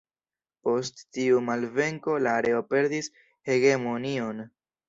Post 0.67 1.03
tiu 1.17 1.43
malvenko 1.51 2.17
la 2.29 2.33
areo 2.41 2.65
perdis 2.73 3.13
hegemonion. 3.51 4.47